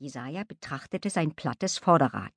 [0.00, 2.32] Jesaja betrachtete sein plattes Vorderrad.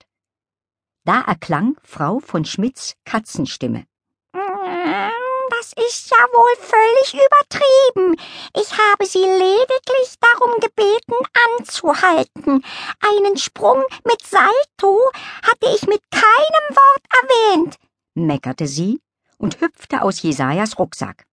[1.06, 3.86] Da erklang Frau von Schmidts Katzenstimme.
[4.34, 8.18] Das ist ja wohl völlig übertrieben.
[8.54, 11.16] Ich habe Sie lediglich darum gebeten,
[11.58, 12.66] anzuhalten.
[13.00, 15.00] Einen Sprung mit Salto
[15.44, 17.78] hatte ich mit keinem Wort erwähnt,
[18.14, 19.02] meckerte sie
[19.38, 21.26] und hüpfte aus Jesajas Rucksack.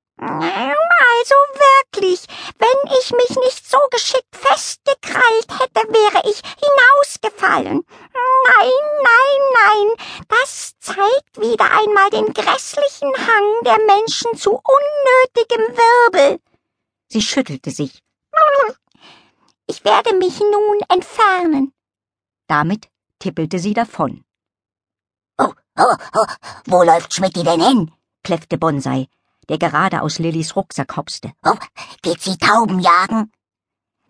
[1.21, 1.35] Also
[1.95, 2.27] wirklich,
[2.59, 4.30] wenn ich mich nicht so geschickt
[5.11, 7.85] festgekrallt hätte, wäre ich hinausgefallen.
[8.49, 8.71] Nein,
[9.03, 16.41] nein, nein, das zeigt wieder einmal den grässlichen Hang der Menschen zu unnötigem Wirbel.
[17.09, 18.03] Sie schüttelte sich.
[19.67, 21.73] Ich werde mich nun entfernen.
[22.49, 24.25] Damit tippelte sie davon.
[25.39, 26.27] Oh, oh, oh,
[26.67, 27.93] wo läuft Schmidti denn hin?
[28.23, 29.09] kläffte Bonsai
[29.49, 31.33] der gerade aus Lillys Rucksack hopste.
[31.45, 31.57] Oh,
[32.03, 33.33] geht sie Tauben jagen?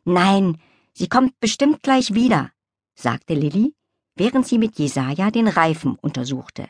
[0.05, 0.61] Nein,
[1.01, 2.53] sie kommt bestimmt gleich wieder,
[2.95, 3.75] sagte Lilly,
[4.17, 6.69] während sie mit Jesaja den Reifen untersuchte.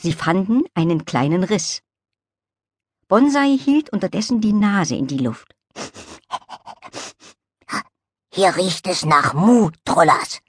[0.00, 1.80] Sie fanden einen kleinen Riss.
[3.06, 5.54] Bonsai hielt unterdessen die Nase in die Luft.
[8.34, 10.40] Hier riecht es nach Mu-Trollers.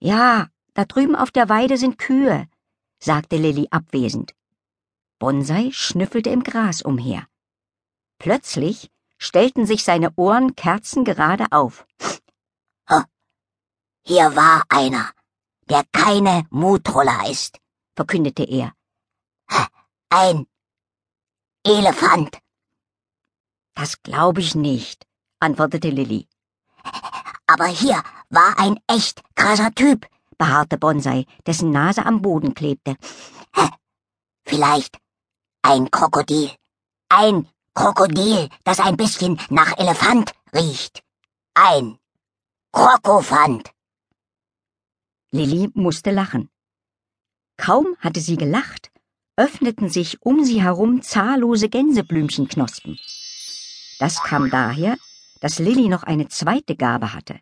[0.00, 2.48] Ja, da drüben auf der Weide sind Kühe,
[2.98, 4.34] sagte Lilly abwesend.
[5.20, 7.28] Bonsai schnüffelte im Gras umher.
[8.18, 8.90] Plötzlich
[9.24, 11.86] stellten sich seine Ohren kerzengerade auf.
[14.06, 15.12] Hier war einer,
[15.70, 17.58] der keine Mutroller ist,
[17.96, 18.74] verkündete er.
[20.10, 20.46] Ein
[21.64, 22.38] Elefant.
[23.74, 25.06] Das glaube ich nicht,
[25.40, 26.28] antwortete Lilly.
[27.46, 32.96] Aber hier war ein echt krasser Typ, beharrte Bonsai, dessen Nase am Boden klebte.
[34.44, 34.98] Vielleicht
[35.62, 36.50] ein Krokodil.
[37.08, 41.02] Ein Krokodil, das ein bisschen nach Elefant riecht.
[41.54, 41.98] Ein
[42.72, 43.70] Krokofant.
[45.32, 46.50] Lilly musste lachen.
[47.56, 48.92] Kaum hatte sie gelacht,
[49.36, 52.98] öffneten sich um sie herum zahllose Gänseblümchenknospen.
[53.98, 54.96] Das kam daher,
[55.40, 57.40] dass Lilly noch eine zweite Gabe hatte.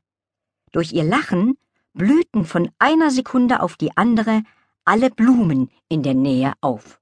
[0.73, 1.59] Durch ihr Lachen
[1.93, 4.43] blühten von einer Sekunde auf die andere
[4.87, 7.02] alle Blumen in der Nähe auf.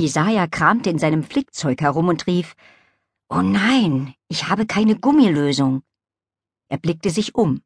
[0.00, 2.56] Jesaja kramte in seinem Flickzeug herum und rief,
[3.28, 5.82] Oh nein, ich habe keine Gummilösung.
[6.68, 7.62] Er blickte sich um.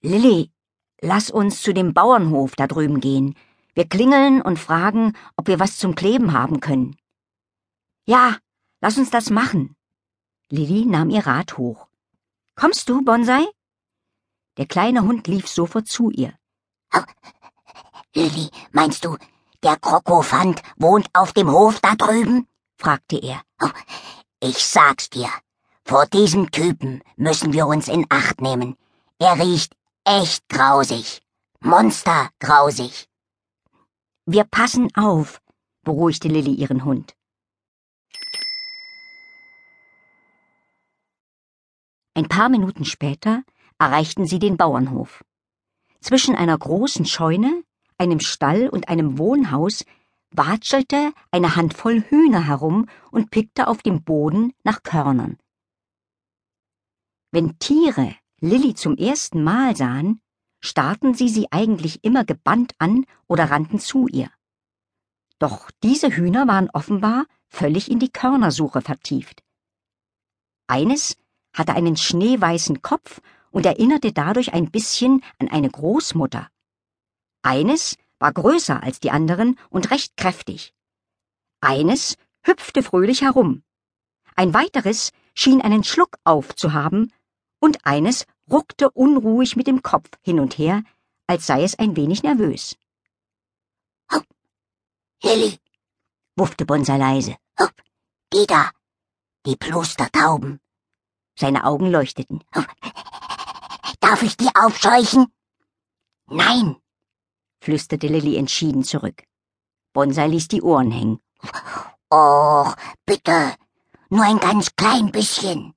[0.00, 0.52] Lilly,
[1.00, 3.34] lass uns zu dem Bauernhof da drüben gehen.
[3.74, 6.96] Wir klingeln und fragen, ob wir was zum Kleben haben können.
[8.06, 8.38] Ja,
[8.80, 9.74] lass uns das machen.
[10.50, 11.88] Lilly nahm ihr Rad hoch.
[12.54, 13.44] Kommst du, Bonsai?
[14.56, 16.32] Der kleine Hund lief sofort zu ihr.
[16.94, 17.02] Oh,
[18.14, 19.16] Lilly, meinst du,
[19.64, 22.46] der Krokofant wohnt auf dem Hof da drüben?
[22.76, 23.40] fragte er.
[23.62, 23.70] Oh,
[24.40, 25.30] ich sag's dir.
[25.84, 28.76] Vor diesem Typen müssen wir uns in Acht nehmen.
[29.18, 31.22] Er riecht echt grausig.
[31.60, 33.08] Monstergrausig.
[34.26, 35.40] Wir passen auf,
[35.82, 37.14] beruhigte Lilly ihren Hund.
[42.14, 43.42] Ein paar Minuten später
[43.78, 45.24] erreichten sie den Bauernhof.
[46.00, 47.63] Zwischen einer großen Scheune,
[47.98, 49.84] einem Stall und einem Wohnhaus
[50.30, 55.38] watschelte eine Handvoll Hühner herum und pickte auf dem Boden nach Körnern.
[57.30, 60.20] Wenn Tiere Lilly zum ersten Mal sahen,
[60.60, 64.30] starrten sie sie eigentlich immer gebannt an oder rannten zu ihr.
[65.38, 69.42] Doch diese Hühner waren offenbar völlig in die Körnersuche vertieft.
[70.66, 71.16] Eines
[71.52, 76.48] hatte einen schneeweißen Kopf und erinnerte dadurch ein bisschen an eine Großmutter.
[77.44, 80.72] Eines war größer als die anderen und recht kräftig.
[81.60, 83.62] Eines hüpfte fröhlich herum.
[84.34, 87.12] Ein weiteres schien einen Schluck aufzuhaben
[87.60, 90.84] und eines ruckte unruhig mit dem Kopf hin und her,
[91.26, 92.76] als sei es ein wenig nervös.
[94.10, 94.26] Hopp,
[95.22, 95.58] Lilly,
[96.36, 97.36] wuffte Bonsai leise.
[97.60, 97.74] Hopp,
[98.30, 98.70] geh da,
[99.44, 100.60] die Plustertauben.
[101.38, 102.42] Seine Augen leuchteten.
[102.54, 102.68] Hopp.
[104.00, 105.26] Darf ich die aufscheuchen?
[106.26, 106.76] Nein,
[107.64, 109.24] flüsterte Lilly entschieden zurück.
[109.94, 111.18] Bonsai ließ die Ohren hängen.
[112.12, 112.76] Och,
[113.06, 113.54] bitte,
[114.10, 115.74] nur ein ganz klein bisschen.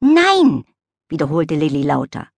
[0.00, 0.64] Nein,
[1.08, 2.28] wiederholte Lilly lauter.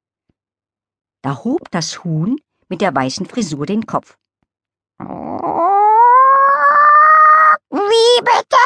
[1.22, 2.36] Da hob das Huhn
[2.68, 4.18] mit der weißen Frisur den Kopf.
[7.70, 8.64] Wie bitte?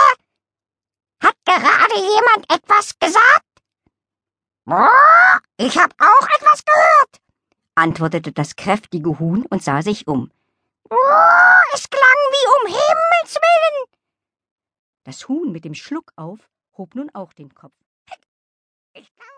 [1.25, 3.47] Hat gerade jemand etwas gesagt?
[5.59, 7.22] Ich hab auch etwas gehört
[7.75, 10.31] antwortete das kräftige Huhn und sah sich um.
[10.91, 10.95] Oh,
[11.75, 13.87] es klang wie um Himmels willen.
[15.05, 17.73] Das Huhn mit dem Schluck auf hob nun auch den Kopf.
[18.95, 19.32] Ich kann